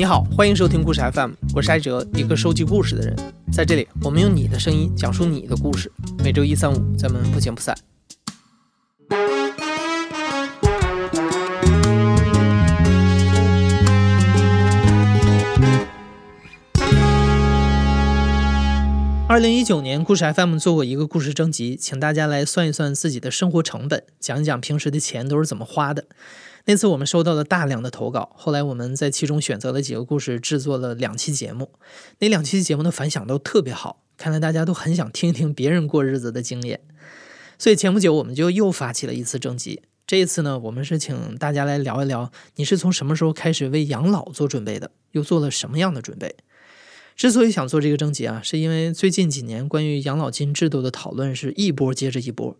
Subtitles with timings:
[0.00, 3.14] 你好，欢迎收听故事 FM，我是艾哲，一个收集故事的人。
[3.52, 5.92] 在这里，我们用你的声音讲述你的故事。
[6.24, 7.76] 每周一、三、五，咱们不见不散。
[19.28, 26.06] 二零一九年，故事 FM 做过一个故事征集，请大家来算一算自己的生活成本，讲一讲平时的钱都是怎么花的。
[26.66, 31.72] 那次我们收到了大量的投稿，后来我们在其中选择了几个故事，制作了两期节目。
[32.18, 36.80] 那两期节目的反响都特别好，看来大家都很想听一听别人过日子的经验。
[37.58, 39.82] 所以前不久我们就又发起了一次征集。
[40.06, 46.34] 这一次呢，我们是请大家来聊一聊，你是从什么时候开始为养老做准备的，又做了什么样的准备？
[47.16, 52.56] 之所以想做这个征集啊，是因为最近几年关于养老金制度的讨论是一波接着一波。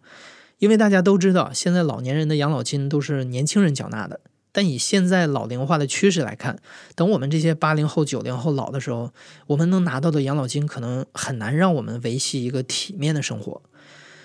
[0.61, 4.21] 因为大家都知道，现在老年人的养老金都是年轻人缴纳的，
[4.53, 6.59] 但以现在老龄化的趋势来看，
[6.95, 9.11] 等我们这些八零后、九零后老的时候，
[9.47, 13.63] 我们能拿到的养老金可能很难让我们维系一个体面的生活。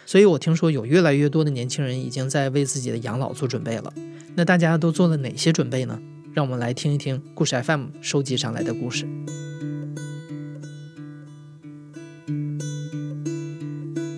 [0.05, 3.93] 所以我听说有越来越多的年轻人已经在为自己的养老做准备了。
[4.35, 5.99] 那大家都做了哪些准备呢？
[6.33, 9.07] 让我们来听一听故事 FM 收集上来的故事。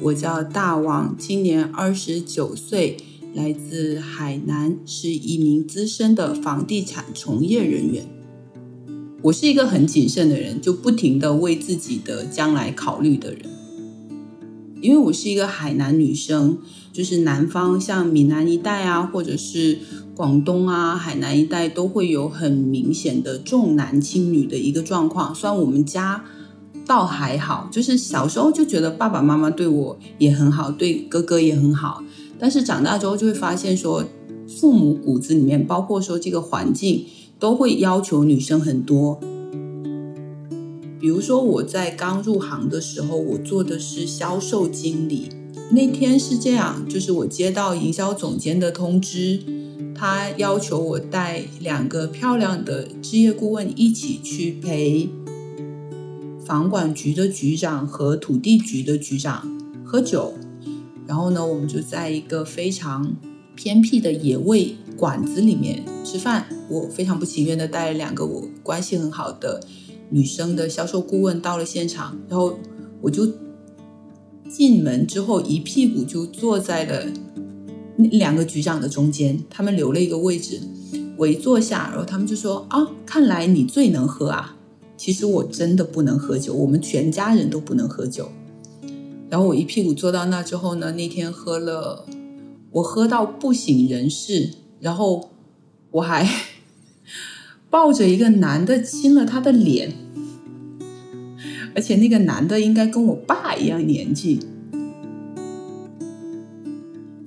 [0.07, 2.95] 我叫大王，今年二十九岁，
[3.33, 8.05] 来自海南，是一名资深的房地产从业人员。
[9.21, 13.41] 我是一个很谨慎的人，就不停的为自己的将来考虑的人。
[14.81, 16.59] 因为我是一个海南女生，
[16.93, 19.79] 就是南方像闽南一带啊，或者是
[20.15, 25.35] 广东啊、海南一带，都会有很明显的重男轻女的一个状况。
[25.35, 26.23] 虽然我们家。
[26.85, 32.03] 倒还好，就是小时候就觉得爸爸妈妈对我也很好，对哥哥也很好。
[32.39, 34.05] 但是长大之后就会发现，说
[34.47, 37.05] 父母骨子里面，包括说这个环境，
[37.39, 39.19] 都会要求女生很多。
[40.99, 45.29] 比如说我在刚入行的时候，我做的是销售经理。
[45.71, 49.41] 那天是这样，就是我接到营销总监的通知，
[49.93, 55.09] 他要求我带两个漂亮的置业顾问一起去陪。
[56.47, 59.45] 房管局的局长和土地局的局长
[59.83, 60.33] 喝酒，
[61.05, 63.13] 然后呢，我们就在一个非常
[63.53, 66.47] 偏僻的野味馆子里面吃饭。
[66.69, 69.61] 我非常不情愿的带了两个我关系很好的
[70.09, 72.57] 女生的销售顾问到了现场，然后
[73.01, 73.29] 我就
[74.49, 77.11] 进门之后一屁股就坐在了
[77.97, 80.61] 那两个局长的中间，他们留了一个位置，
[81.17, 84.53] 我一坐下，然后他们就说：“啊，看来你最能喝啊。”
[84.97, 88.31] 其实我真的不能喝酒，我们全家人都不能喝酒。
[89.29, 92.05] 然后我一屁股坐到那之后呢，那天喝了，
[92.71, 95.29] 我喝到不省人事，然后
[95.91, 96.27] 我还
[97.69, 99.93] 抱着一个男的亲了他的脸，
[101.75, 104.39] 而且那个男的应该跟我爸一样年纪。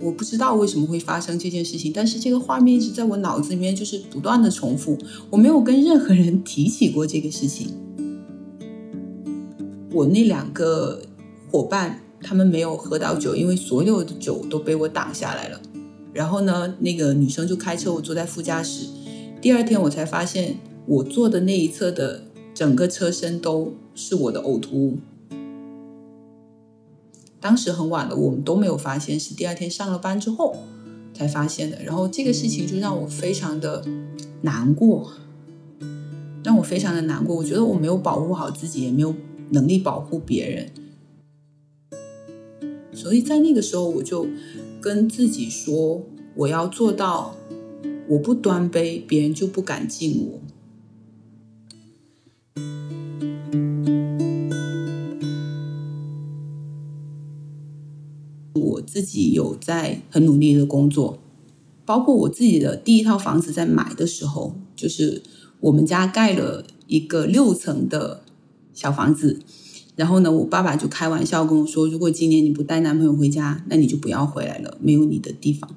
[0.01, 4.97] 我不知道为什么会发生这件事情，但是这个画面一直在我脑子里面，就是不断的重复。
[5.29, 7.75] 我没有跟任何人提起过这个事情。
[9.93, 11.03] 我那两个
[11.51, 15.61] 伙伴他们没有喝到酒，因为所有的酒都被我挡下来了。
[16.15, 18.87] 然后呢，那个女生就开车，我坐在副驾驶。
[19.43, 20.57] 第二天我才发现，
[20.87, 22.23] 我坐的那一侧的
[22.55, 24.99] 整个车身都是我的呕吐物。
[27.41, 30.55] 当时很晚了，我们都没有发现，是第二天上了班之后
[31.15, 31.83] 才发现的。
[31.83, 33.83] 然后这个事情就让我非常的
[34.43, 35.11] 难过，
[36.45, 37.35] 让我非常的难过。
[37.35, 39.15] 我觉得我没有保护好自己，也没有
[39.51, 40.71] 能力保护别人。
[42.93, 44.27] 所以在那个时候，我就
[44.81, 46.03] 跟自己说，
[46.35, 47.35] 我要做到，
[48.07, 50.41] 我不端杯，别人就不敢敬我。
[58.53, 61.19] 我自己有在很努力的工作，
[61.85, 65.23] 包括我自己的第一套房子在买的时候，就是
[65.61, 68.25] 我们家盖了一个六层的
[68.75, 69.39] 小房子，
[69.95, 75.71] 然后呢，我爸爸就开玩笑跟我说：“如果今年你不带男朋友回家，那你就不要回来了，没有你的地方。”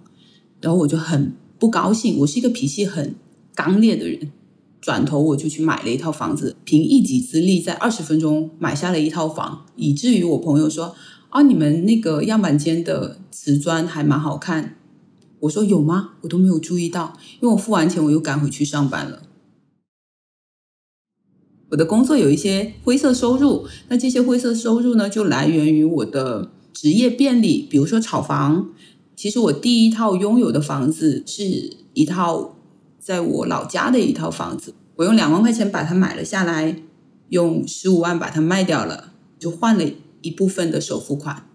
[0.59, 3.13] 然后我就很不高兴，我是一个脾气很
[3.53, 4.31] 刚烈的人，
[4.81, 10.95] 转头我就去买了一套房子，凭一己之力在二十分钟买下了一套房，以至于我朋友说。
[11.33, 14.75] 啊，你们那个样板间的瓷砖还蛮好看。
[15.39, 16.11] 我说有吗？
[16.21, 19.23] 我都没有注意到，因为我付完钱我又赶回去上班了。
[21.69, 28.69] 我的工作有一些灰色收入，那这些灰色收入呢，就来源于我的职业便利，比如说炒房。
[29.15, 31.43] 其实我第一套拥有的房子是
[31.95, 32.55] 一套
[32.99, 36.83] 在我老家的一套房子，我用两万块钱把它买了下来，
[37.29, 39.83] 用十五万把它卖掉了，就换了
[40.23, 41.47] 一部分的首付款。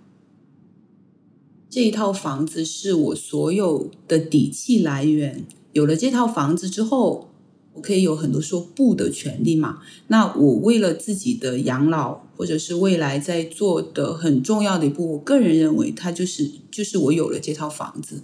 [1.68, 5.44] 这一套房子是我所有的底气来源。
[5.72, 7.30] 有了这套房子之后，
[7.74, 9.80] 我可以有很多说不的权利嘛？
[10.06, 18.22] 那我为了自己的养老，或者是未来在做的很重要的一步，我个人认为，它就是就是我有了这套房子。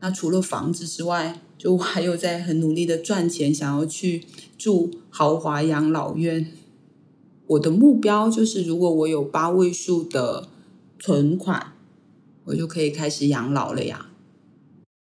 [0.00, 4.24] 那除了房子之外，就我还有在很努力的赚钱，想要去
[4.56, 6.50] 住豪华养老院。
[7.50, 10.48] 我的目标就是，如果我有八位数的
[10.98, 11.72] 存款。
[12.44, 14.10] 我就可以开始养老了呀。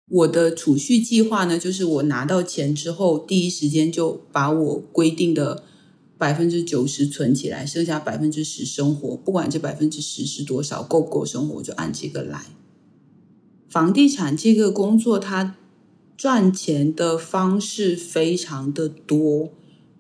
[0.08, 5.64] 我的储蓄计划呢，就是我拿到钱之后，第一时间就把我规定的
[6.16, 9.16] 百分之九十存起来，剩下百分之十生活。
[9.16, 12.46] 不管这百分之十是多少，够不够生活，我就按这个来。
[13.68, 15.56] 房地产这个工作，它
[16.16, 19.50] 赚钱的方式非常的多，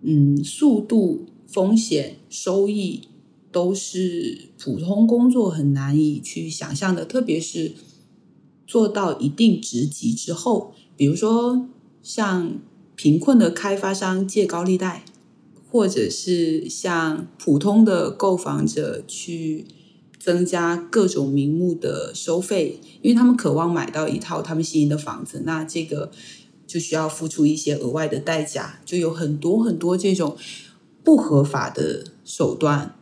[0.00, 3.08] 嗯，速度、风险、收益。
[3.52, 7.72] 都是普通工作很难以去想象的，特别是
[8.66, 11.66] 做到一定职级之后，比如说
[12.02, 12.58] 像
[12.96, 15.06] 贫困的开发商借高利贷，
[15.70, 19.64] 或者是像普通的购房者去
[20.18, 26.10] 增加各种名目的收费，因为他们渴望买到一套他们心仪的房子，那这个
[26.66, 30.36] 就需要付出一些额外的代价，就有很多很多这种
[31.06, 32.96] 不合法的手段。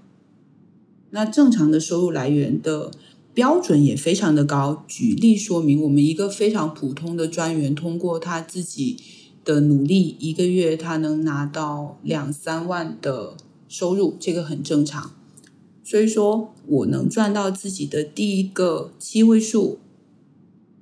[1.08, 2.90] 那正常的收入来源的
[3.32, 4.84] 标准也非常的高。
[4.86, 8.98] 举例说明，我们一个非常普通的专员，通过他自己
[9.42, 15.12] 的努力，一个月他能拿到两三万的收入，这个很正常。
[15.82, 19.78] 所以说我能赚到自己的第一个七位数，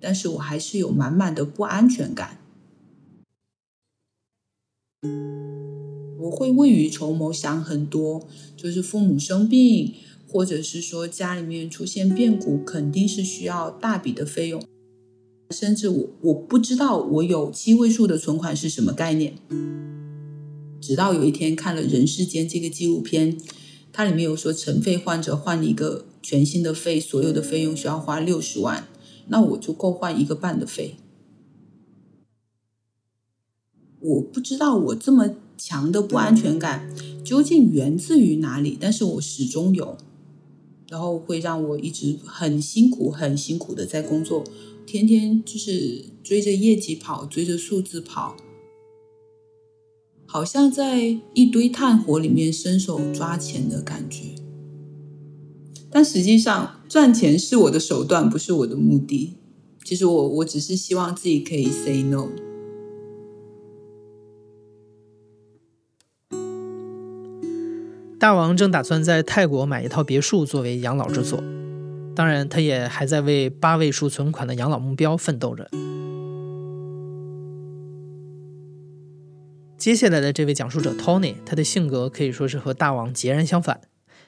[0.01, 2.39] 但是我还是有满满的不安全感。
[6.23, 8.27] 我会未雨绸缪，想很多，
[8.57, 9.95] 就是父母生病。
[10.35, 14.65] 或者是说家里面出现变故，肯定是需要大笔的费用，
[15.51, 19.35] 甚至我我不知道我有七位数的存款是什么概念。
[20.81, 23.39] 直到有一天看了《人世间》这个纪录片，
[23.93, 28.89] 它里面有说尘肺患者换一个全新的肺，所有的费用需要花六十万，
[29.29, 30.95] 那我就够换一个半的肺。
[34.01, 36.93] 我不知道我这么强的不安全感
[37.25, 39.97] 究竟源自于哪里，但是我始终有。
[40.89, 44.43] 然后会让我一直很辛苦、很辛苦的在工作，
[44.85, 48.37] 天天就是追着业绩跑，追着数字跑，
[50.27, 54.35] 好像在一堆炭火里面伸手抓钱的感觉。
[55.89, 59.35] 但实际上，赚钱是我的手段，不是我的目的。
[59.85, 62.29] 其实我我只是希望自己可以 say no。
[68.23, 71.43] 大王正打算在泰国买一套别墅作为养老之所，
[72.15, 75.69] 当然，他也还在为八位数存款的养老目标奋斗着。
[79.77, 83.81] 接下来的这位讲述者 Tony，他的性格可以说是和大王截然相反。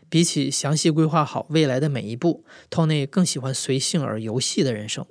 [0.08, 5.06] 比起详细规划好未来的每一步，Tony 更喜欢随性而游戏的人生。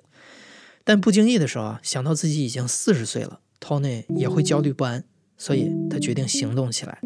[0.84, 5.06] 但不经意的时候啊，想到自己已经四十岁了，Tony 也会焦虑不安，
[5.38, 7.00] 所以他决定行动起来。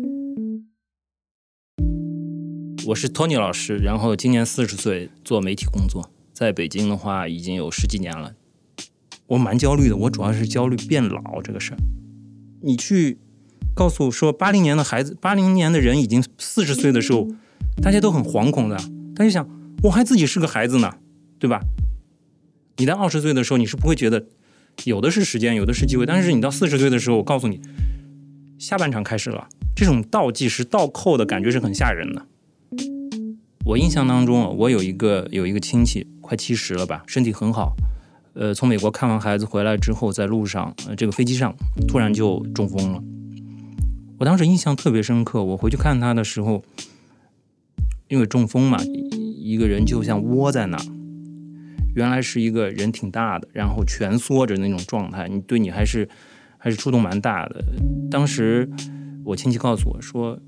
[2.88, 8.34] 我是托尼老师，然后今年四十岁，做媒体工作，在北京的话已经有十几年了。
[9.26, 11.78] 我蛮焦虑的，我主要是焦虑变老这个事儿。
[12.62, 13.18] 你去
[13.76, 17.28] 告诉说八零年的孩子，八零年的人已经四十岁的时候，
[17.82, 18.78] 大家都很惶恐的。
[19.14, 19.46] 他就想，
[19.84, 20.94] 我还自己是个孩子呢，
[21.38, 21.60] 对吧？
[22.78, 24.28] 你在二十岁的时候，你是不会觉得
[24.86, 26.06] 有的是时间，有的是机会。
[26.06, 27.60] 但是你到四十岁的时候，我告诉你，
[28.58, 32.26] 下半场开始了，这种倒计时、倒扣的感觉是很吓人的。
[33.68, 37.76] 我印象当中，我有一个有一个亲戚，快七十了吧，身体很好。
[38.34, 41.54] 呃，从美国看完孩子回来之后，在路上，呃，这个飞机上
[41.86, 43.04] 突然就中风了。
[44.20, 45.44] 我当时印象特别深刻。
[45.44, 46.64] 我回去看他的时候，
[48.08, 48.78] 因为中风嘛，
[49.38, 50.86] 一个人就像窝在那儿，
[51.94, 56.08] 原来是一个人挺大的，然后蜷缩着那种状态，你对你还是
[56.58, 57.62] 还是触动蛮大的。
[58.10, 58.70] 当时
[59.26, 60.40] 我亲戚告诉我说。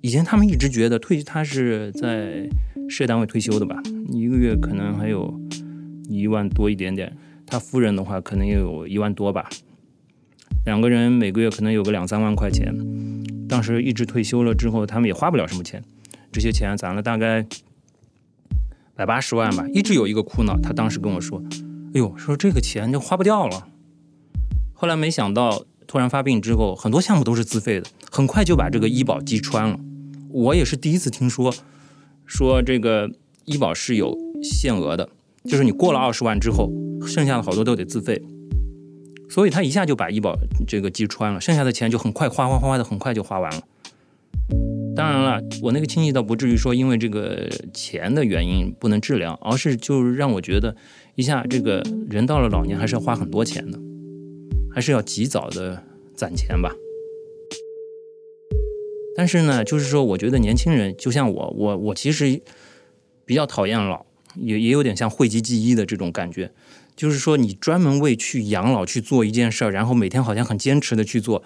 [0.00, 2.48] 以前他们一直觉得退他是在
[2.88, 5.38] 事业单位退休的吧，一个月可能还有
[6.08, 7.14] 一万多一点点。
[7.46, 9.48] 他夫人的话可能也有一万多吧，
[10.64, 12.74] 两个人每个月可能有个两三万块钱。
[13.48, 15.82] 当时一直退休了之后，他们也花不了什么钱，
[16.30, 17.44] 这些钱攒了大概
[18.94, 19.66] 百八十万吧。
[19.74, 21.42] 一直有一个苦恼，他当时跟我说
[21.94, 23.68] ：“哎呦，说这个钱就花不掉了。”
[24.72, 25.64] 后来没想到。
[25.86, 29.76] 突然发病之后，很多项目都是自费的，很快就把这个医保击穿了。
[30.32, 31.52] 我也是第一次听说，
[32.26, 33.10] 说这个
[33.44, 35.08] 医保是有限额的，
[35.44, 36.70] 就是你过了二十万之后，
[37.06, 38.22] 剩下的好多都得自费。
[39.28, 43.62] 所以他一下就把医保这个击穿了，剩下的钱就很快花花花花的，很快就花完了。
[44.96, 50.74] 当然了，我那个亲戚倒不至于说因为这个钱的原因不能治疗，而是就让我觉得
[51.14, 53.78] 一下这个人到了老年还是要花很多钱的，
[54.74, 55.80] 还是要及早的
[56.16, 56.72] 攒钱吧。
[59.16, 62.40] 但是呢，就是说，我觉得年轻人就像我，我我其实
[63.24, 66.52] 比较讨厌老，也也有点像讳疾忌医的这种感觉。
[66.96, 71.42] 就是说，你专门为去养老去做一件事儿，然后每天好像很坚持的去做，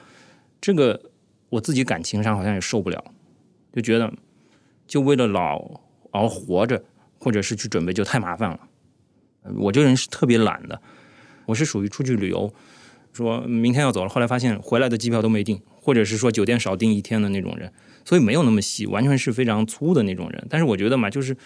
[0.60, 1.10] 这个
[1.48, 3.04] 我自己感情上好像也受不了，
[3.72, 4.12] 就觉得
[4.86, 5.80] 就为了老
[6.10, 6.82] 而活着，
[7.18, 8.60] 或者是去准备就太麻烦了。
[9.56, 10.80] 我这人是特别懒的，
[11.46, 12.52] 我是属于出去旅游，
[13.12, 17.70] 说明天要走了，后来发现回来的机票都没订，或者是说酒店少订一天的那种人，
[18.06, 20.46] 所以没有那么细，完全是非常粗的那种人。
[20.48, 21.36] 但是我觉得嘛，就是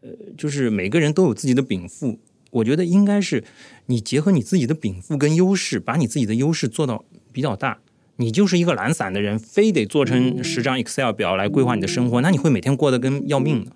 [0.00, 2.20] 呃，就是每个人都有自己的禀赋。
[2.52, 3.42] 我觉得应该是
[3.86, 7.80] 你结合你自己的禀赋跟优势，把你自己的优势做到比较大。
[8.20, 13.72] 你就是一个懒散的人，非得做成十张 Excel 表来规划你的生活，那你会每天过得跟要命的。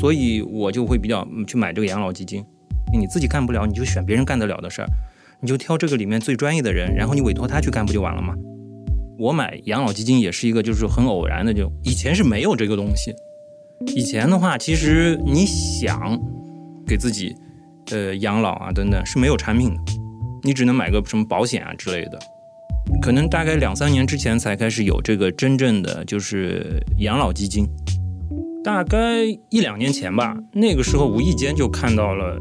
[0.00, 2.44] 所以我就会比较去买这个养老基金。
[2.96, 4.88] 你自己干不了，你就选别人干得了的事儿，
[5.40, 8.34] 你就挑这个里面最专业的人，然后你委托他去干，不就完了吗？
[9.18, 13.14] 我买养老基金也是一个就是很偶然的，就以前是没有这个东西。
[13.94, 16.18] 以前的话，其实你想
[16.86, 17.34] 给自己
[17.90, 19.80] 呃养老啊等等是没有产品的，
[20.42, 22.18] 你只能买个什么保险啊之类的。
[23.02, 27.66] 可能大概两三年之前才开始有这个真正的就是养老基金。
[28.62, 32.38] 大概一两年前吧，那个时候无意间就看到了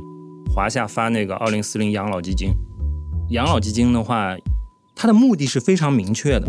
[0.53, 2.49] 华夏发那个二零四零养老基金。
[3.29, 4.35] 养老基金的话，
[4.95, 6.47] 它的目的是非常明确的，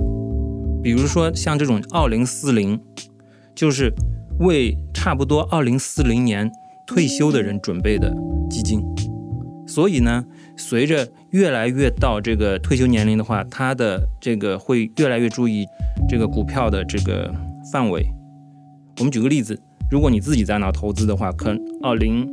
[0.82, 2.80] 比如说像这种二零四零，
[3.54, 3.92] 就是。
[4.38, 6.52] 为差不多二零四零年
[6.86, 8.14] 退休的人准备的
[8.50, 8.84] 基金，
[9.66, 10.22] 所以呢，
[10.58, 15.64] 随着越来越到这个退休年龄的话，他的这个会越来越注意
[16.06, 17.34] 这个股票的这个
[17.72, 18.06] 范围。
[18.98, 19.58] 我们举个例子，
[19.90, 22.28] 如果你自己在那投资的话，可能二零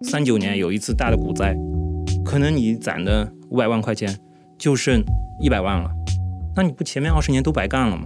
[0.00, 1.56] 三九年有一次大的股灾，
[2.24, 4.18] 可能你攒的五百万块钱
[4.58, 5.02] 就剩
[5.40, 5.90] 一百万了，
[6.54, 8.04] 那你不前面二十年都白干了吗？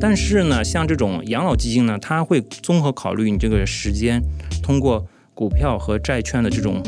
[0.00, 4.22] 但是呢，像这种养老基金呢，它会综合考虑你这个时间，
[4.62, 6.82] 通过股票和债券的这种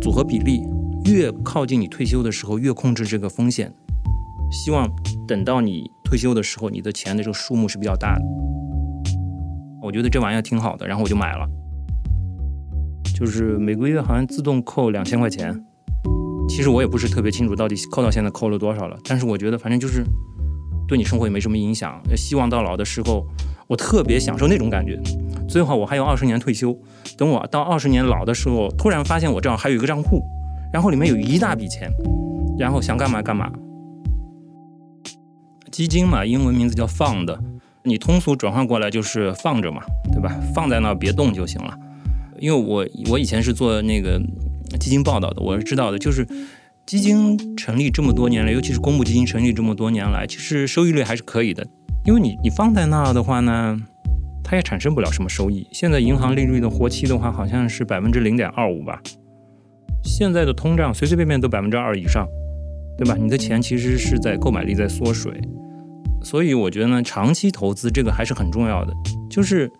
[0.00, 0.62] 组合比例，
[1.06, 3.72] 越靠近你退休的时候，越控制这个风险。
[4.52, 4.88] 希望
[5.26, 8.22] 等到你退休的时候，你的钱的这个数目是比较大的。
[9.82, 11.48] 我觉得这玩意儿挺好的，然后我就买了，
[13.18, 15.64] 就是每个月好像自动扣两千块钱。
[16.48, 20.04] 其实我也不是特别清楚到底扣到现在扣了多少了，但是我觉得反正就是。
[20.86, 21.98] 对你生活也没什么影响。
[22.14, 23.26] 希望到老的时候，
[23.66, 25.00] 我特别享受那种感觉。
[25.48, 26.78] 最好我还有二十年退休，
[27.16, 30.22] 等我到二十年老的时候，突然发现我这儿还有一个账户，
[30.74, 31.90] 然后里面有一大笔钱，
[32.58, 33.50] 然后想干嘛干嘛。
[35.72, 37.34] 基金嘛，英文名字叫 fund，
[37.82, 39.82] 你通俗转换过来就是放着嘛，
[40.12, 40.38] 对吧？
[40.54, 41.74] 放在那儿别动就行了。
[42.38, 44.20] 因为我我以前是做那个
[44.78, 46.26] 基金报道的，我是知道的，就是。
[46.86, 51.66] 基金成立这么多年了，尤其是公募基金成立这么多年来，其实收益率还是可以的。
[52.04, 53.74] 因为你你放在那儿的话呢，
[54.44, 55.66] 它也产生不了什么收益。
[55.72, 59.00] 现在银行利率的活期的话，好像是百分之零点二五吧。
[60.04, 62.28] 现在的通胀随随便便都百分之二以上，
[62.98, 63.16] 对吧？
[63.18, 65.40] 你的钱其实是在购买力在缩水。
[66.22, 68.92] 所以我觉得呢，长期投资这个还是很重要的。
[69.30, 69.72] 就是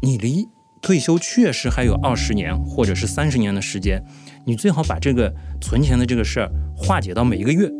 [0.00, 0.46] 你离
[0.82, 4.04] 退休确实还有二十年或者是三十年的时间。
[4.44, 7.70] 你最好把这个存钱的这个事儿化解到每一个月，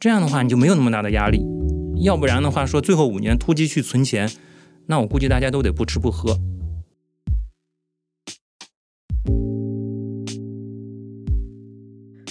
[0.00, 1.40] 这样的话你就没有那么大的压力。
[2.02, 4.28] 要不然的话，说最后五年突击去存钱，
[4.86, 6.36] 那我估计大家都得不吃不喝。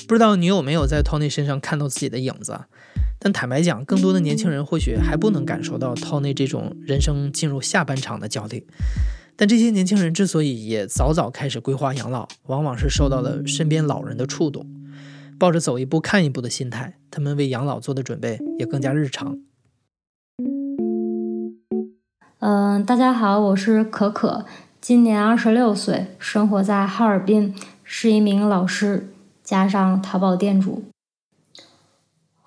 [0.07, 2.65] 不知道你有没有在 Tony 身上看到自己的影子？
[3.17, 8.67] 但坦白讲，更多的年轻人或许还不能感受到 Tony 这种人生进入下半场的焦虑。
[9.37, 14.65] 但这些年轻人之所以也早早开始规划养老，往往是受到了身边老人的触动，
[15.37, 19.37] 抱着走一步看一步的心态，他们为养老做的准备也更加日常。
[22.39, 24.45] 嗯，大家好，我是可可，
[24.79, 29.09] 今年二十六岁，生活在哈尔滨，是一名老师，
[29.43, 30.85] 加上淘宝店主。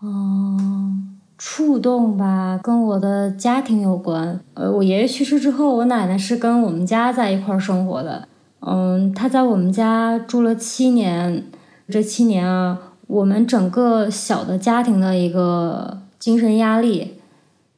[0.00, 1.17] 嗯。
[1.38, 4.40] 触动吧，跟我的家庭有关。
[4.54, 8.26] 呃，我爷爷去世之后，我奶奶是跟我们家在一块儿生活的。
[8.60, 11.44] 嗯，她在我们家住了七年，
[11.88, 12.76] 这七年啊，
[13.06, 17.14] 我们整个小的家庭的一个精神压力，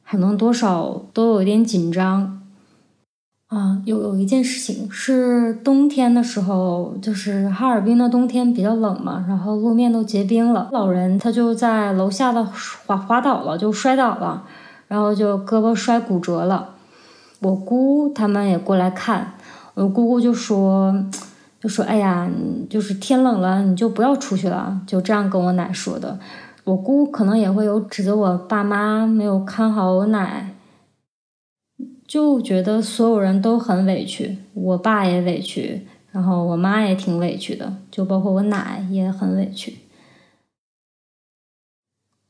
[0.09, 2.40] 可能多少都有一点紧张。
[3.51, 10.69] 啊，有有一件事情是冬天的时候，就是哈尔滨的冬天比较冷嘛，然后路面都结冰了。
[10.71, 12.47] 老人他就在楼下的
[12.85, 14.43] 滑滑倒了，就摔倒了，
[14.87, 16.69] 然后就胳膊摔骨折了。
[17.41, 19.33] 我姑他们也过来看，
[19.73, 20.95] 我姑姑就说，
[21.59, 22.29] 就说哎呀，
[22.69, 26.17] 就是天冷了，你就不要出去了，就这样跟我奶说的。
[26.63, 30.55] 我姑可能也会有指责我爸妈没有看好我奶。
[32.11, 39.77] 就觉得所有人都很委屈，我爸也委屈，然后我妈也挺委屈的，就包括我奶也很委屈。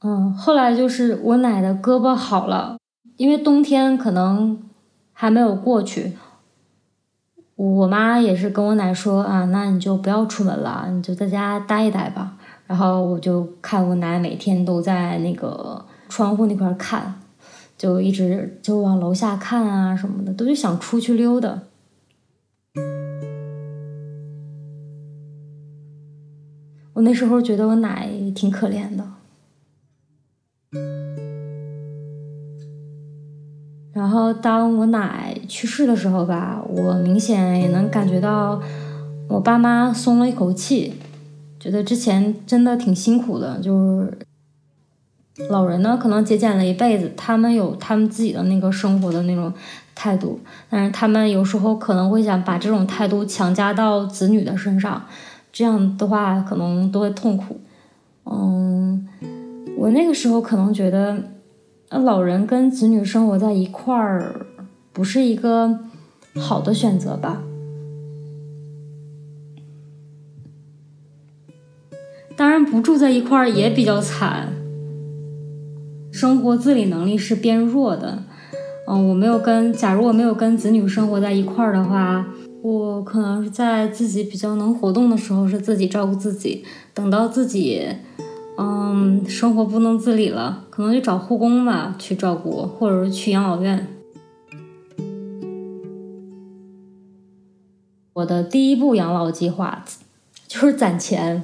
[0.04, 2.78] 嗯，后来就是我奶的胳膊好了，
[3.18, 4.62] 因为冬天可能
[5.14, 6.16] 还没有过去，
[7.56, 12.38] 我妈也是跟我奶说啊，那你就不要出门了，你就在家待一待吧。
[12.68, 17.16] 然后我就看我奶每天都在那个窗户那块看。
[17.82, 21.64] 就一直就往楼下看啊什么的，都就想出去溜达。
[26.94, 29.04] 我那时候觉得我奶挺可怜的。
[33.92, 38.62] 然后当我奶去世的时候吧，我明显也能感觉到
[39.28, 40.94] 我爸妈松了一口气，
[41.60, 44.20] 觉得之前真的挺辛苦的，就是。
[45.50, 49.52] 老人呢，可能节俭了一辈子，他们有他们自己的那个生活的那种
[49.96, 55.06] 态度，但是他们有时候可能会想把这种态度强加到子女的身上，
[55.52, 57.60] 这样的话可能都会痛苦。
[58.26, 59.08] 嗯，
[59.78, 61.18] 我那个时候可能觉得，
[61.90, 64.46] 老人跟子女生活在一块儿
[64.94, 65.80] 不是一个
[66.36, 67.42] 好的选择吧。
[72.36, 74.61] 当然，不住在一块儿也比较惨。
[76.12, 78.24] 生活自理能力是变弱的，
[78.88, 82.28] 嗯，我没有跟，假如我没有跟子女生活在一块儿的话，
[82.62, 87.88] 我可能是在自己比较能活动的时候是自己照顾自己，等到自己，
[88.58, 93.88] 嗯，生活不能自理了，可能就找护工吧去照顾，或者是去养老院。
[98.14, 99.86] 我的第一步养老计划
[100.48, 101.42] 就是攒钱。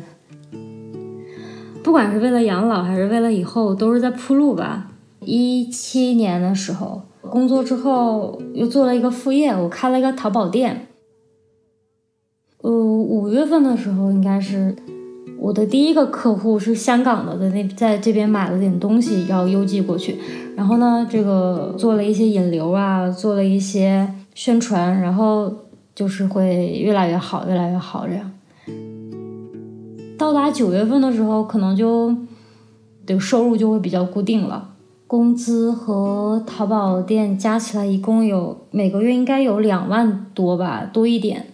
[1.88, 4.92] 不管是为了养老还是为了以后，都是在铺路吧。
[5.22, 10.90] 一七年的时候，工作之后又做了一个副业，我开了一个淘宝店。
[12.58, 14.76] 呃，五月份的时候，应该是
[15.40, 20.18] 我的第一个客户是香港的，在那在这边买了点东西要邮寄过去。
[20.58, 25.50] 然后呢，这个做了一些引流啊，做了一些宣传，然后
[25.96, 28.30] 就是会越来越好，越来越好这样。
[30.18, 32.16] 到达九月份的时候，可能就
[33.06, 34.70] 的收入就会比较固定了。
[35.06, 41.48] 工资和淘宝店加起来一共有每个月应该有两万多吧，多一点。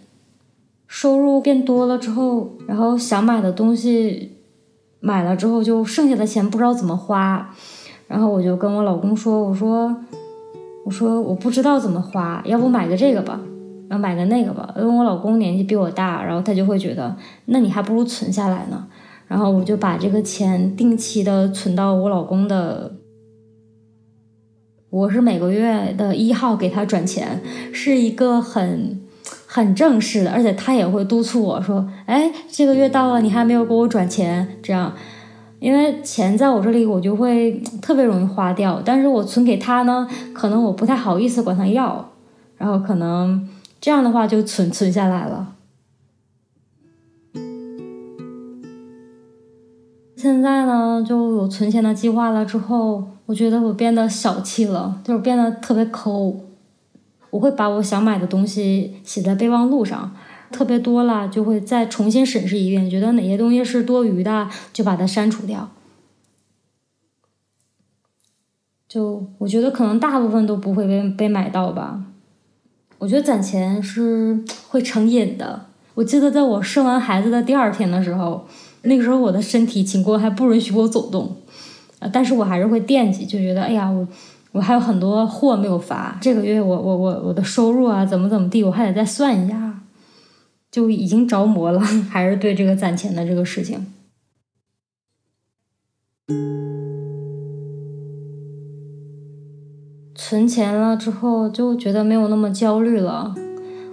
[0.87, 4.37] 收入变多了之后，然后想买的东西
[4.99, 7.53] 买了之后，就剩下的钱不知道怎么花。
[8.07, 9.95] 然后我就跟我老公说：“我说，
[10.85, 13.39] 我说我不知道怎么花，要不买个这个吧。”
[13.93, 18.87] 然后买个那个吧，因为我老公年纪比我大，然后他就会觉得，那你还不如存下来呢。
[19.27, 22.95] 然后我就把这个钱定期的存到我老公的，
[24.89, 27.39] 我是每个月的一号给他转钱，
[27.71, 28.99] 是一个很
[29.45, 34.91] 很正式的，而且他也会督促我说，哎，这个月到了，你还没有给我转钱，这样，
[35.59, 42.09] 因为钱在我这里，我就会特别容易花掉，但是我存给他呢，可能我不太好意思管他要，
[42.57, 43.47] 然后可能。
[43.83, 45.57] 这样的话就存存下来了。
[50.15, 52.45] 现在呢，就有存钱的计划了。
[52.45, 56.45] 之后，我觉得我变得小气了，就是变得特别抠。
[57.31, 60.15] 我会把我想买的东西写在备忘录上，
[60.49, 65.69] 特别多了就会再重新审视一遍，觉得哪些东西是多余的，就把它删除掉。
[68.87, 72.05] 就我觉得可能大部分都不会被被买到吧。
[73.03, 74.39] 我觉得攒钱是
[74.69, 75.65] 会成瘾的。
[75.93, 78.47] 我记得在我生完孩子的第二天的时候，
[78.83, 81.35] 那个时候我的身体情况还不允许我走动，
[82.13, 84.07] 但是我还是会惦记，就觉得哎呀，我
[84.53, 89.81] 我还有很多货没有发，这个月我我我我的收入啊怎么怎么地，我还得再算一下，
[90.71, 93.85] 就已经着魔了， 还是对这个攒钱的这个事情。
[100.15, 103.33] 存钱了之后就觉得没有那么焦虑了，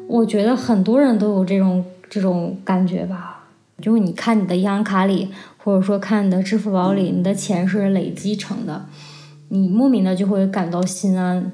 [0.07, 3.45] 我觉得很多人都有这种这种感觉吧。
[3.81, 8.85] 就你看你的银行卡里，或者说看你的支付宝里，你的钱是累积成的，
[9.49, 11.53] 你莫名的就会感到心安。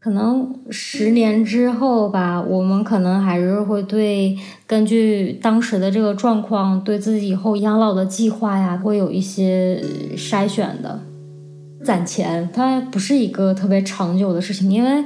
[0.00, 9.80] 可能十年之后吧，我们可能还是会对根据当时的这个状况，对自己以后养老的计划呀，会有一些
[10.16, 11.02] 筛选的。
[11.84, 15.04] 攒钱它不是一个特别长久的事情，因为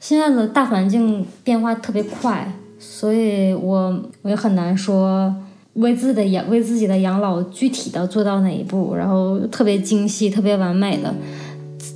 [0.00, 5.34] 现在的大环境变化特别快，所以我我也很难说
[5.74, 11.14] 为自己的养为自己的养老具体的做到哪一步，然后特别精细、特别完美的。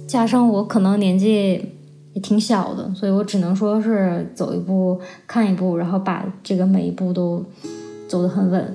[0.07, 1.73] 加上我可能年纪。
[2.17, 7.45] 也挺小的，所以我只能说是走一步看一步，然后把这个每一步都
[8.09, 8.75] 走得很稳。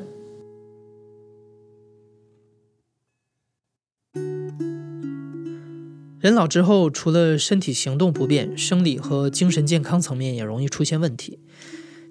[6.22, 11.40] 人老之后，除了身体行动不便，生理和精神健康层面也容易出现问题。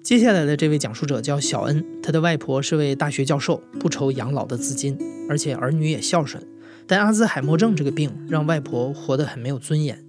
[0.03, 4.97] 接下来的这位讲述者叫小恩，他的外婆是位大学教授，不愁养老的资金，
[5.29, 6.45] 而且儿女也孝顺。
[6.85, 10.03] 但阿兹海默症这个病让外婆活得很没有尊严。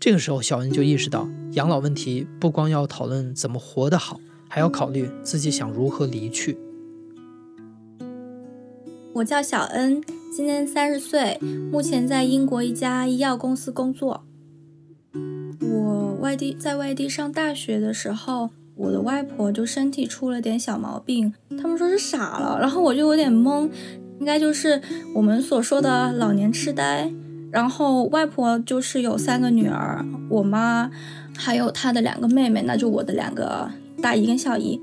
[0.00, 6.56] 这个时候，小恩就意识到，养老问题不光要讨论怎么活得好，还要考虑自己想如何离去。
[9.12, 10.02] 我叫小恩，
[10.36, 11.38] 今年三十岁，
[11.70, 14.24] 目前在英国一家医药公司工作。
[15.60, 23.70] 我外地在外地上大学的时候，我的外婆就身体出了点小毛病，他们说是傻了，然后我就有点懵，
[24.18, 24.82] 应该就是
[25.14, 27.08] 我们所说的老年痴呆。
[27.52, 30.90] 然后外婆就是有三个女儿，我妈
[31.36, 33.70] 还有她的两个妹妹，那就我的两个
[34.02, 34.80] 大姨跟小姨。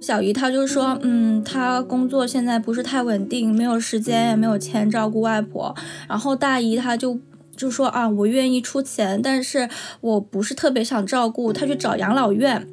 [0.00, 5.74] 小姨她就说，嗯，她工作现在不是太稳定，没有时间也没有钱照顾外婆。
[6.08, 7.18] 然后大姨她就
[7.54, 9.68] 就说啊，我愿意出钱，但是
[10.00, 12.66] 我不是特别想照顾，她去找养老院。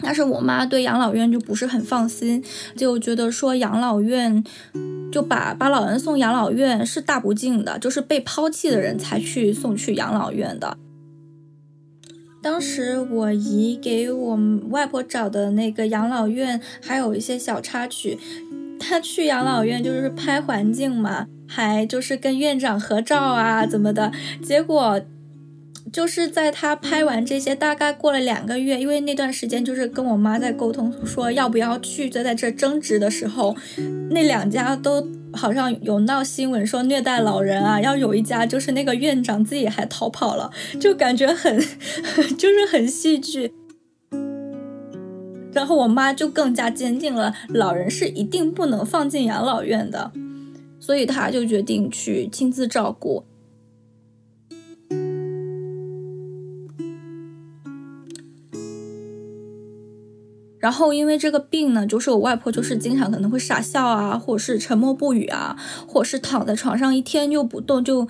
[0.00, 2.44] 但是我妈对养老院就不是很放心，
[2.76, 4.44] 就觉得说养老院
[5.10, 10.76] 就把把老人送养老院是大不敬的，就是被抛弃的人才去送去养老院的。
[12.48, 14.38] 当时我姨给我
[14.70, 18.18] 外婆找的那个养老院还有一些小插曲，
[18.80, 24.10] 她去养老院就是拍环境嘛，还就是跟院长合照啊怎么的，
[24.42, 24.98] 结果。
[25.90, 33.56] 就是在他拍完这些，大概过了两个月，因为那段时间就是跟我妈在沟通，说要不要去，就在这争执的时候，
[34.10, 35.00] 那两家都
[35.32, 37.80] 好像有闹新闻，说虐待老人啊。
[37.80, 41.58] 要有一家就是那个院长自己还逃跑了，就感觉很，
[42.36, 43.52] 就是很戏剧。
[45.52, 50.12] 然后我妈就更加坚定了，老人是一定不能放进养老院的，
[50.78, 53.24] 所以她就决定去亲自照顾。
[60.58, 68.06] 然后因为这个病呢，就是我外婆就是经常可能会傻笑啊，或者是沉默不语啊，或者是躺在床上一天就不动，就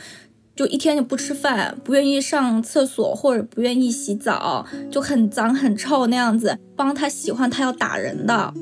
[0.57, 6.59] 就一天就不吃饭，不愿意上厕所或者不愿意洗澡，就很脏很臭那样子。
[6.75, 8.55] 帮他喜欢他要打人的。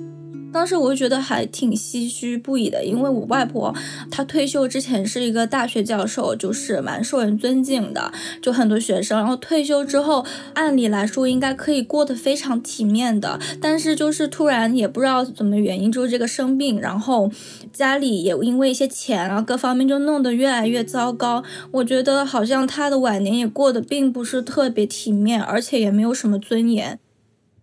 [0.56, 3.74] 当时我就觉得还挺唏嘘不已的，因为我外婆
[4.10, 9.18] 她退休之前是一个大学教授，就是蛮受人尊敬的，就很多学生。
[9.18, 17.30] 然后退休之后，按理来说应该可以过得非常体面的，但是就是突然也不知道怎么原因，就是这个生病，然后
[17.70, 21.44] 家里也因为一些钱啊各方面就弄得越来越糟糕。
[21.70, 26.98] 我觉得好像她的晚年也过得并不是特别体面，而且也没有什么尊严。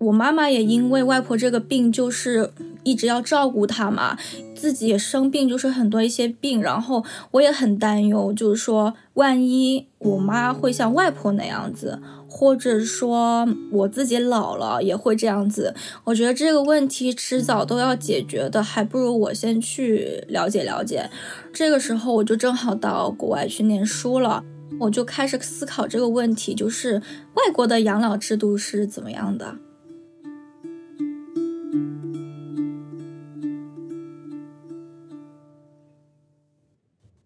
[0.04, 2.52] 我妈妈也因为外婆这个病，就是
[2.84, 4.18] 一直要照顾她嘛，
[4.56, 21.10] 自己也生病，就是很多一些病，然后我也很担忧，就是说万一我妈会像外婆那样子，或者说我自己老了也会这样子，我觉得这个问题迟早都要解决的，还不如我先去了解了解。
[21.54, 24.44] 这个时候我就正好到国外去念书了，
[24.80, 26.96] 我就开始思考这个问题，就是
[27.36, 29.56] 外国的养老制度是怎么样的。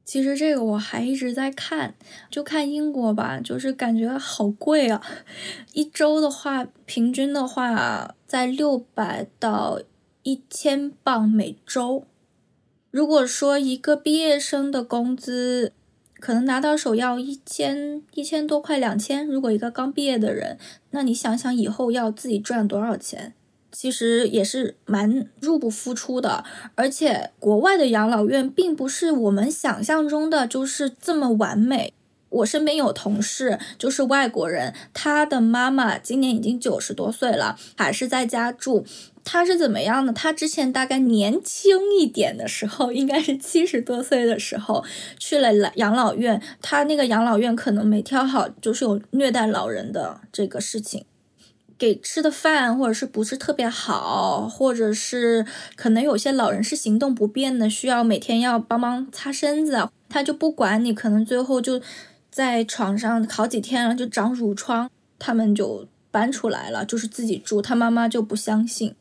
[0.08, 1.93] 其实这个我还一直在看，
[2.32, 5.02] 就看英国吧，就是感觉好贵啊！
[5.74, 9.82] 一周的话，平均的话在六百到
[10.24, 12.06] 一千镑每周。
[12.89, 15.74] 如果说一个毕业生的工资
[16.22, 20.58] 可能拿到手要一千一千多块两千，如果一个刚毕业的人，
[20.91, 23.34] 那你想想以后要自己赚多少钱？
[23.80, 31.94] 其实也是蛮入不敷出的，而且国外的养老院并不是我们想象中的就是这么完美。
[32.30, 38.84] 我身边有同事，就是外国人，他的妈妈今年已经九十多岁了，还是在家住。
[39.24, 40.12] 他是怎么样的？
[40.12, 44.84] 他之前大概年轻一点的时候，应该是七十多岁的时候
[45.20, 46.42] 去了养老院。
[46.63, 51.06] 他那个养老院可能没挑好，就是有虐待老人的这个事情，
[51.78, 61.82] 给吃的饭或者是不是特别好，或者是可能有些老人是行动不便的，需要每天要帮忙擦身子，他就不管你，可能最后就
[62.32, 67.62] 在床上好几天了，就长褥疮，他们就搬出来了，就是自己住。
[67.62, 68.96] 他妈妈就不相信。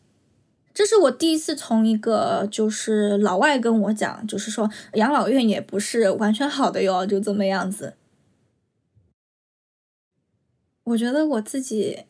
[0.74, 7.94] 这是我第一次从一个就是老外跟我讲，就是说养老院也不是完全好的哟，就这么样子。
[10.84, 12.04] 我觉得我自己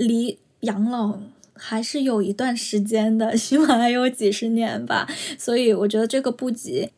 [0.00, 1.20] 离养老
[1.52, 6.88] 还是有一段时间的，起码还有几十年吧， 所以我觉得这个不急，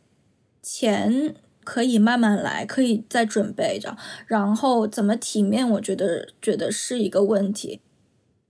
[0.62, 1.34] 钱
[1.64, 3.96] 可以慢慢来，可以再准备着，
[4.28, 7.80] 然后怎么体面，我觉得觉得是一个问题。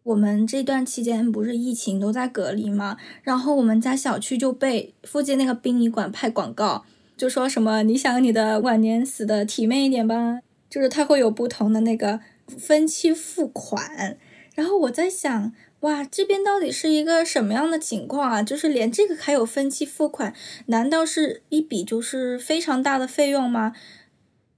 [0.03, 2.99] 我们这段期间不是疫情都在隔离吗？
[3.23, 6.85] 然后我们家小区就被附近那个殡仪馆派广告，
[7.17, 14.19] 就说什么你想你的晚年死的体面一点吧，就是它会有不同的那个分期付款。
[14.55, 18.43] 然后我在想，哇，这边到底是一个什么样的情况啊？
[18.43, 20.35] 就是连这个还有分期付款，
[20.67, 23.75] 难道是一笔就是非常大的费用吗？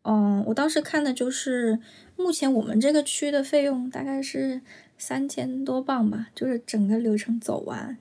[0.02, 1.78] 嗯，我当时看的就是
[2.16, 4.60] 目前我们这个区的费用大概是。
[4.96, 7.98] 三千多镑吧，就是整个流程走完，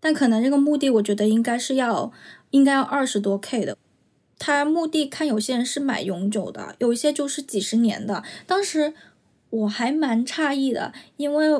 [0.00, 2.10] 但可能这个墓地我觉得应该是要，
[2.50, 3.76] 应该要二十多 K 的。
[4.38, 8.24] 他墓地看有些人是买永久的，有一些就是几十年的。
[8.46, 8.94] 当时
[9.52, 11.52] 我还蛮诧异的，因为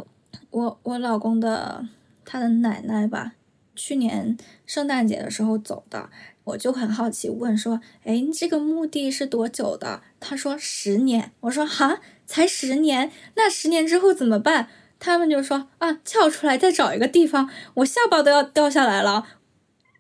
[0.50, 1.86] 我我老公的
[2.24, 3.34] 他的奶奶吧，
[3.76, 6.10] 去年圣诞节的时候走的，
[6.44, 10.02] 我就很好奇问说，哎，这个墓地是多久的？
[10.18, 11.32] 他说十年。
[11.40, 12.00] 我说哈。
[12.24, 14.68] 才十年，那十年之后怎么办？
[14.98, 19.26] 他们就说啊，撬出来再找一个地方，我下巴都要掉下来了。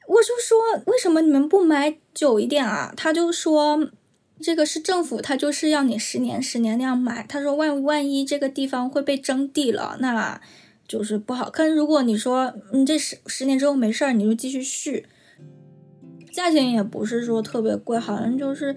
[0.06, 2.94] 我就说，为什么你们不买久一点啊？
[2.96, 3.86] 他就说，
[4.42, 7.24] 这个是政府，他就是要你十年十年那样买。
[7.26, 10.40] 他说，万万一这个地方会被征地了，那
[10.86, 11.70] 就是不好看。
[11.72, 15.06] 如果你说，你，这十十年之后没事儿，你就继续续，
[16.32, 18.76] 价钱也不是说特别贵，好像就是。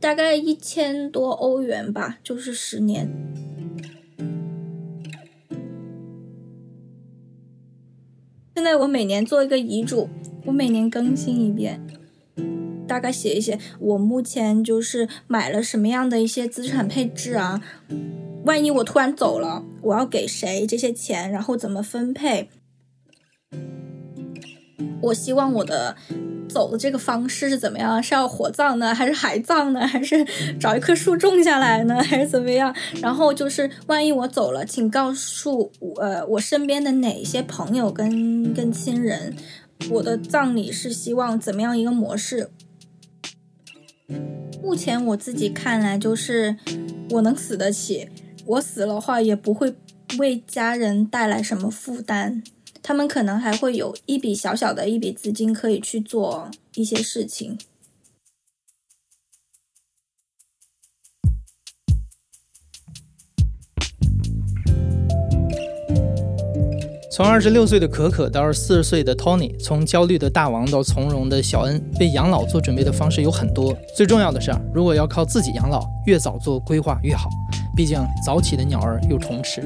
[0.00, 3.10] 大概一千多欧元吧，就是十年。
[8.54, 10.10] 现在我每年做一个遗嘱，
[10.44, 11.80] 我每年更新一遍，
[12.86, 17.60] 大概写一写我目前就是买了什么样的一些资产配置啊。
[18.44, 22.50] 万一我突然走了，我要给谁这些钱，然后怎么分配？
[25.02, 25.96] 我希望我的。
[26.46, 28.00] 走的这个方式是怎么样？
[28.00, 29.84] 是要火葬呢，还是海葬呢？
[29.84, 30.24] 还是
[30.60, 31.96] 找一棵树种下来呢？
[32.04, 32.72] 还是怎么样？
[33.02, 39.34] 然后就是，万一我走了，请告诉我，呃，我身边的哪些朋友跟跟亲人，
[39.90, 42.50] 我的葬礼是希望怎么样一个模式？
[44.62, 46.56] 目前我自己看来，就是
[47.10, 48.08] 我能死得起，
[48.46, 49.74] 我死了话也不会
[50.18, 52.42] 为家人带来什么负担。
[52.82, 57.56] 他们可能还会有一笔小小的一笔资金，可以去做一些事情。
[67.14, 73.72] 从二十六岁的可可到四十岁的 Tony，从焦虑的大王到从容的小恩，为养老做准备的方式有很多。
[73.96, 77.30] 最重要的是，如果要靠自己养老，越早做规划越好。
[77.76, 79.62] 毕竟早起的鸟儿有虫吃。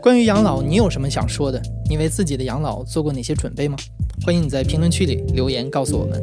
[0.00, 1.60] 关于养老，你有什么想说的？
[1.90, 3.76] 你为自己的养老做过哪些准备吗？
[4.24, 6.22] 欢迎你在评论区里留言告诉我们。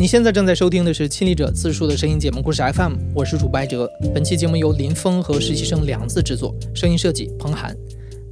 [0.00, 3.86] 你现在正在收听的是《亲历者自述》的声音节目故事 FM，我是主播哲。
[4.14, 7.76] 本期节目由林峰和实习生梁子制作，声音设计彭涵。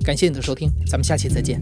[0.02, 1.60] 感谢你的收听，咱们下期再见。